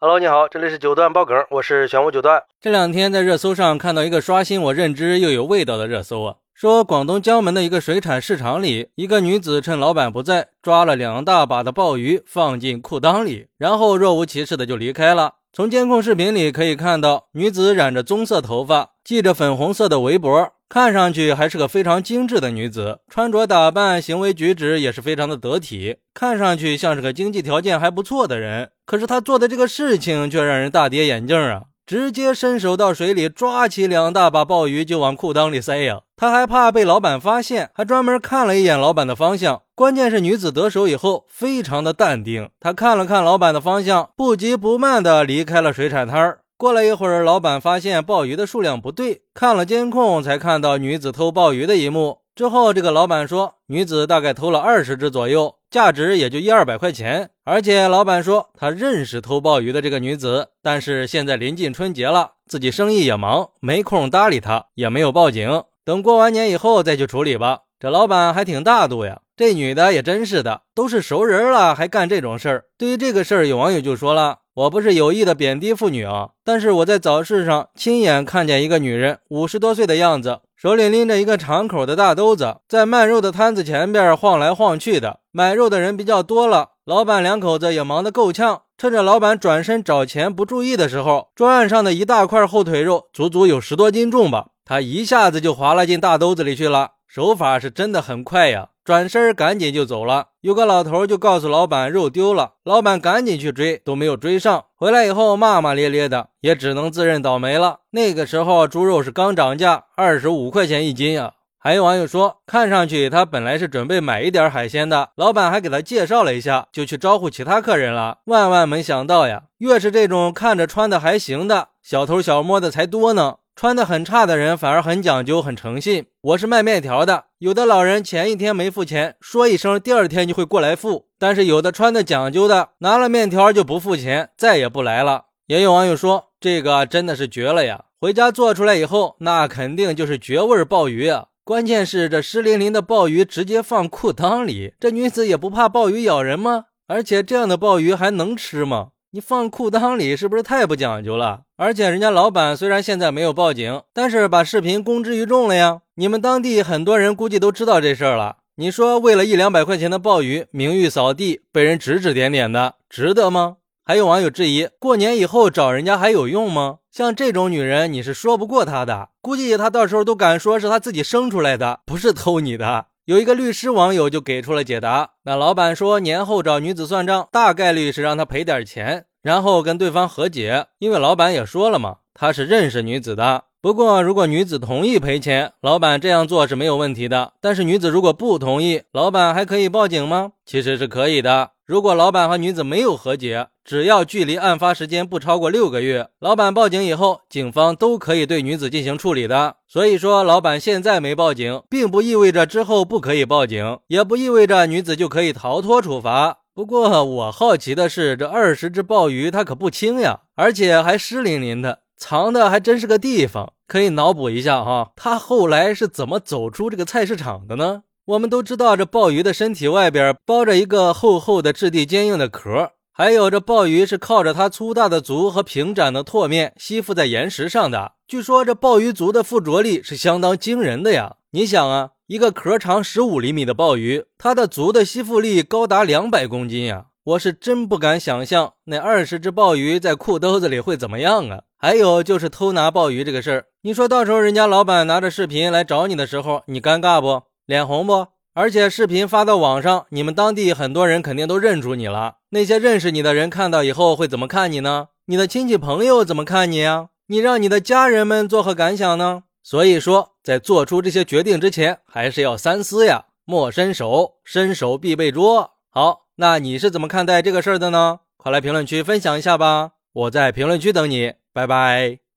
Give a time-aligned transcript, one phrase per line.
[0.00, 2.40] Hello，你好，这里是九段爆梗，我是玄武九段。
[2.60, 15.34] 这两天在热搜上看到一个刷新我认知又有味道的热搜啊，说广东江门的一个水产市场里，一个女子趁老板不在，抓了两大把的鲍鱼放进裤裆里，然后若无其事的就离开了。
[15.52, 20.52] 从监控视频里可以看到，女子染着棕色头发，系着粉红色的围脖。
[20.68, 28.70] 看上去还是个非常精致的女子，穿着打扮、行为举止也是非常的得体，看上去像是个经济条件还不错的人。
[28.88, 31.64] 可是他做的这个事情却让人大跌眼镜啊！
[31.84, 36.00] 直接伸手到水里抓起两大把鲍鱼就往裤裆里塞呀！
[36.16, 39.60] 他还怕被老板发现，还专门看了一眼老板的方向。
[39.74, 46.38] 关键是女子得手以后非常的淡定，她看了看老板的方向，不急不慢的离开了水产摊儿。
[46.56, 52.20] 过了一会儿，老板发现鲍鱼的数量不对，看了监控才看到女子偷鲍鱼的一幕。
[52.38, 57.30] 之后，这个老板说，女子大概偷了二十只左右，价值也就一二百块钱。
[57.44, 67.62] 而且，老板说他认识偷鲍鱼的这个女子，但是现在临近春节了，自己生意也忙，没空搭理她，也没有报警，等过完年以后再去处理吧。
[67.80, 69.22] 这老板还挺大度呀。
[69.36, 72.64] 这女的也真是的，都是熟人了，还干这种事儿。
[72.78, 74.38] 对于这个事儿，有网友就说了。
[74.54, 85.20] 我不是有意的贬低妇女啊，但是我在早市上亲眼看见一个女人，五十多岁的样子，手里拎着一个敞口的大兜子，在卖肉的摊子前边晃来晃去的。
[85.30, 88.62] 买肉的人比较多了，老板两口子也忙得够呛。
[88.76, 98.70] 趁着老板转身找钱不注意的时候，桌案上的一大块后腿肉，足足有十多斤重吧，他一下子就划拉进大兜子里去了，手法是真的很快呀。
[98.88, 100.28] 转身赶紧就走了。
[100.40, 104.64] 有个老头就告诉老板肉丢了，老板赶紧去追，都没有追上。
[104.76, 107.80] 回来以后骂骂咧咧的，也只能自认倒霉了。
[107.90, 111.32] 那个时候猪肉是刚涨价，二十五块钱一斤啊。
[111.58, 118.20] 还有网友说，看上去他本来是准备买一点海鲜的，老板还给他介绍了一下，就去招呼其他客人了。
[118.24, 123.34] 万万没想到呀，越是这种看着穿的还行的小偷小摸的才多呢。
[123.60, 126.06] 穿的很差的人反而很讲究、很诚信。
[126.20, 131.08] 我是卖面条的，有的老人前一天没付钱，说一声，第二天就会过来付。
[131.18, 135.24] 但是有的穿的讲究的，拿了面条就不付钱，再也不来了。
[135.48, 137.86] 也有网友说，这个真的是绝了呀！
[138.00, 141.26] 回家做出来以后，那肯定就是绝味鲍鱼啊！
[141.42, 146.66] 关键是这湿淋淋的鲍鱼直接放裤裆里，这女子也不怕鲍鱼咬人吗？
[146.86, 148.90] 而且这样的鲍鱼还能吃吗？
[149.10, 151.40] 你放裤裆里是不是太不讲究了？
[151.56, 155.80] 而且人家老板虽然现在没有报警，但是把视频公之于众了呀。
[155.94, 158.36] 你们当地很多人估计都知道这事儿了。
[158.56, 163.56] 你说为了一两百块钱的鲍鱼，名誉扫地，被人指指点点的，值得吗？
[163.82, 166.80] 还有网友质疑，过年以后找人家还有用吗？
[166.92, 169.08] 像这种女人，你是说不过她的。
[169.22, 172.88] 估计她到时候都敢说是她自己生出来的，不是偷你的。
[173.08, 175.12] 有一个律师网友就给出了解答。
[175.22, 180.66] 那老板说，年后找女子算账，大概率是让她赔点钱，然后跟对方和解。
[180.78, 183.44] 因为老板也说了嘛，他是认识女子的。
[183.60, 187.32] 不过，如果女子同意赔钱，老板这样做是没有问题的。
[187.40, 190.30] 但是，女子如果不同意，老板还可以报警吗？
[190.46, 191.50] 其实是可以的。
[191.66, 199.56] 如果老板和女子没有和解，只要距离案发时间不超过六个月，老板报警以后，警方都可以对女子进行处理的。
[199.66, 206.38] 所以说，老板现在没报警，并不意味着之后不可以报警，也不意味着女子就可以逃脱处罚。
[206.54, 213.52] 不过，我好奇的是，这二十只鲍鱼它可不轻呀，而且还湿淋淋的，藏的还真是个地方。
[213.66, 217.82] 可以脑补一下哈，他后来是怎么走出这个菜市场的呢？
[218.06, 227.92] 我们都知道，这鲍鱼的身体外边包着一个厚厚的、质地坚硬的壳，还有这鲍鱼是靠着它粗大的足和平展的唾面吸附在岩石上的。
[228.06, 231.16] 据说这鲍鱼足的附着力是相当惊人的呀！
[231.32, 236.86] 你想啊，一个壳长十五厘米的鲍鱼，它的足的吸附力高达两百公斤呀！
[237.04, 241.42] 我是真不敢想象那二十只鲍鱼在裤兜子里会怎么样啊！
[241.60, 247.24] 还有就是偷拿鲍鱼这个事儿，你说到时候人家老板拿着视频来找你的时候，你尴尬不？
[247.46, 248.06] 脸红不？
[248.32, 252.18] 而且视频发到网上，你们当地很多人肯定都认出你了。
[252.30, 254.90] 那些认识你的人看到以后会怎么看你呢？
[255.06, 256.90] 你的亲戚朋友怎么看你呀？
[257.08, 259.24] 你让你的家人们作何感想呢？
[259.42, 263.06] 所以说，在做出这些决定之前，还是要三思呀。
[263.24, 265.54] 莫伸手，伸手必被捉。
[265.70, 267.98] 好，那你是怎么看待这个事儿的呢？
[268.16, 272.07] 快来评论区分享一下吧，我在评论区等你，拜拜。